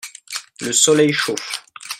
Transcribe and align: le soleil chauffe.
le 0.61 0.71
soleil 0.73 1.13
chauffe. 1.13 1.63